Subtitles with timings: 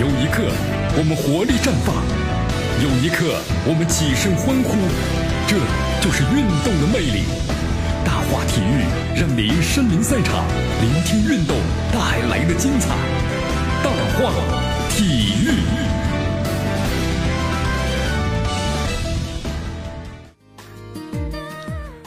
[0.00, 0.42] 有一刻
[0.96, 1.94] 我们活力绽放，
[2.80, 3.36] 有一刻
[3.68, 4.72] 我们起身欢呼，
[5.46, 5.58] 这
[6.00, 7.24] 就是运动的魅力。
[8.02, 10.46] 大话体育让您身临赛场，
[10.80, 11.54] 聆听运动
[11.92, 12.96] 带来的精彩。
[13.84, 14.32] 大话
[14.88, 15.60] 体育。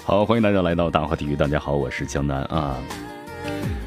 [0.04, 1.36] 好，欢迎大家来到大话体育。
[1.36, 2.78] 大家好，我是江南啊。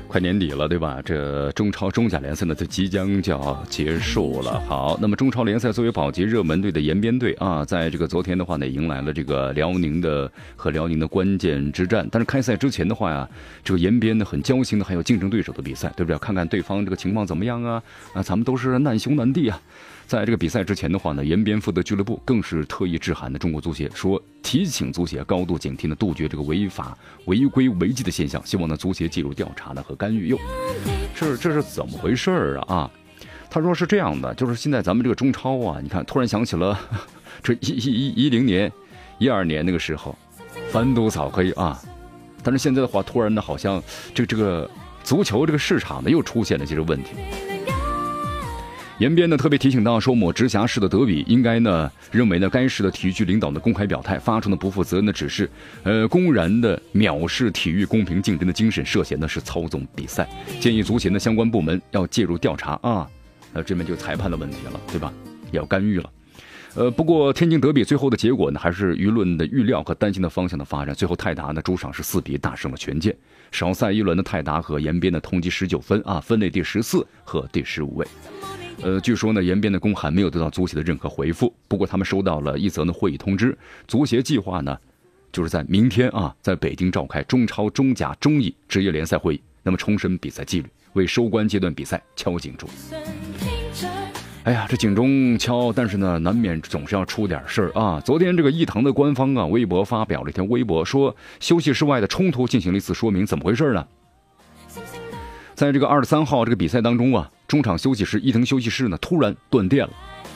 [0.09, 1.03] 快年底了，对吧？
[1.05, 4.59] 这中超、中甲联赛呢，就即将就要结束了。
[4.67, 12.09] 好，那么中超联赛作为保级热门队的延边队啊，在这个昨天的话呢，迎来了这个辽宁的和辽宁的关键之战。
[12.11, 13.29] 但是开赛之前的话呀，
[13.63, 16.19] 这个延边呢很焦心的，还有竞争对手的比赛，对不对？
[16.19, 17.83] 看看对方这个情况怎么样啊？
[18.15, 19.61] 啊，咱们都是难兄难弟啊。
[20.07, 30.29] 在这个比赛之前的话呢，延边负责俱乐部更是特意致函的中国足协，说提醒足协高度警惕呢，杜绝这个违法违规违纪的现象，希望呢足协介入调查呢和干预。
[30.29, 30.39] 哟，
[31.15, 32.75] 这这是怎么回事儿啊？
[32.75, 32.91] 啊，
[33.51, 36.79] 他说是这样的，就是现在咱们这个中超啊，你看突然想起了
[37.43, 38.73] 这一一一一零年、
[39.19, 40.17] 一二年那个时候，
[40.71, 41.79] 反赌扫黑啊，
[42.43, 43.83] 但是现在的话，突然呢，好像
[44.15, 44.71] 这个这个
[45.03, 47.11] 足球这个市场呢又出现了这问题。
[48.99, 55.49] 延边呢特别提醒到说，某直辖市的德比应该呢认为呢该市的体育局领导的公开表态，发出呢不负责任的指示，
[55.85, 63.09] 呃，公然的藐视体育公平竞争的精神，涉嫌呢是操纵比赛，建议足协的相关部门要介入调查啊，
[63.53, 65.13] 那这边就裁判的问题了，对吧？
[65.53, 66.11] 要干预了，
[66.75, 73.17] 呃，不过天津德比最后的结果呢，还是舆论的预料和担心的方向的发展，最后泰达呢主场是四比大胜了权健，
[73.53, 78.05] 少赛一轮的泰达和延边的同积十九分啊，分列第十四和第十五位。
[78.83, 81.53] 呃，据说呢，延边的公函没有得到足协的任何回复。
[81.67, 84.79] 不过他们收到了一则呢会议通知，足协计划呢，
[85.33, 92.69] 就是在明天啊，在北京召开中超、中甲、中乙职业联赛会议，那么重申比赛纪律，为收官阶段比赛敲警钟。
[94.45, 98.01] 哎呀，这警钟敲，但是呢，难免总是要出点事儿啊。
[98.01, 103.87] 昨天这个伊藤的官方啊微博发表了一条微博，说休息室外的冲突进行了一次说明，怎么回事呢？
[105.55, 109.93] 在这个二十三号这个比赛当中啊，中场休息时伊藤休息室呢突然断电了，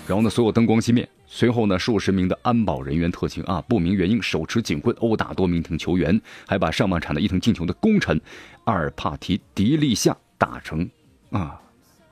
[0.09, 6.19] 然后呢所有灯光熄灭，随后呢数十名的安保人员特勤啊不明原因手持警棍殴打多名藤球员，
[6.49, 8.19] 还把上半场的伊藤进球的功臣
[8.65, 10.89] 阿尔帕提迪利夏打成
[11.31, 11.61] 啊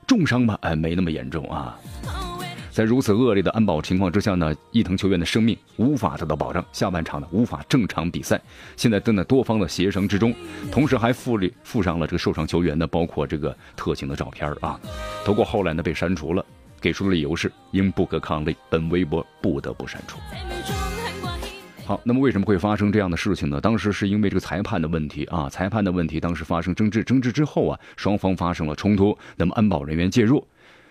[0.07, 0.59] 重伤吧？
[0.61, 1.79] 哎，没那么严重啊。
[2.71, 8.41] 在如此恶劣的安保情况之下呢，伊藤球员的生命无法得到保障，下半场呢无法正常比赛。
[8.77, 10.35] 现在正在多方的协商之中，
[10.71, 14.79] 同时还附了附上了这个受伤球员呢，包括这个特警的照片啊。
[15.25, 16.45] 不过后来呢被删除了，
[16.81, 20.19] 给出的理由是因不可抗力，本微博不得不删除。
[21.85, 23.61] 好，那么为什么会发生这样的事情呢？
[23.61, 30.47] 当时是因为这个裁判的问题啊，裁判的问题，当时发生争执，争执之后啊，双方发生了冲突，那么安保人员介入。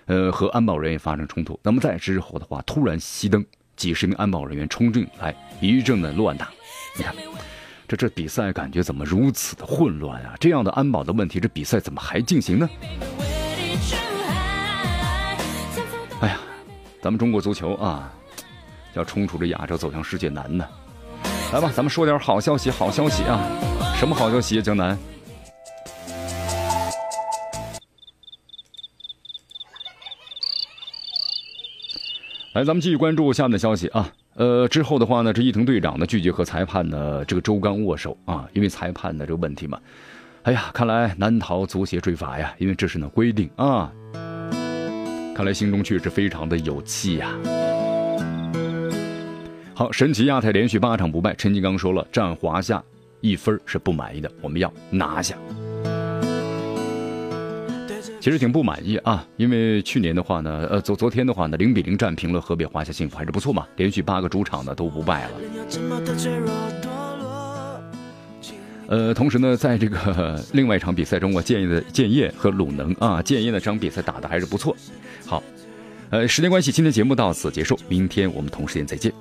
[0.10, 6.50] 呃，和安保人员发生冲突，那么在之后的话，突然熄灯，几十名安保人员冲进来，一阵的乱打。
[6.98, 7.14] 你看，
[7.88, 10.34] 这这比赛感觉怎么如此的混乱啊？
[10.40, 12.68] 这样的安保的问题，这比赛怎么还进行呢？
[16.22, 16.40] 哎呀，
[17.04, 18.12] 咱们中国足球啊，
[18.96, 20.68] 要冲出这亚洲走向世界难呢。
[21.54, 23.40] 来吧，咱们说点好消息，好消息啊！
[23.96, 24.98] 什么好消息，江南？
[32.54, 34.12] 来，咱们继续关注下面的消息啊。
[34.34, 39.80] 呃，之后的话呢，这伊藤队长呢拒绝和裁判呢这个周刚握手啊，因为裁判的这个问题嘛。
[40.44, 43.92] 哎呀，看来难逃足协追罚呀，因为这是呢规定啊。
[45.36, 47.32] 看来心中确实非常的有气呀。
[49.76, 52.84] 好，神奇亚太连续八场不败，陈金刚说了，战华夏
[53.22, 55.38] 一分是不满意的，我们要拿下。
[58.20, 65.32] 其实挺不满意啊，因为去年的话呢，呃，昨昨天的话呢，零比零战平了河北华夏幸福，还是不错嘛，连续八个主场呢都不败了。
[68.88, 74.76] 呃，同时呢，在这个另外一场比赛中，我建议的建业和鲁能啊，建业那场比赛打的还是不错。
[75.26, 75.42] 好，
[76.10, 79.14] 呃，时间关系，今天节目到此结束，明天我们同时间再见。